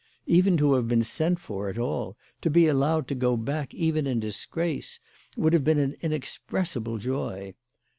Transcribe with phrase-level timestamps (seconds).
[0.25, 4.07] Even to have been sent for at all, to be allowed to go back even
[4.07, 4.99] in disgrace,
[5.37, 7.53] would have been an inexpressible joy.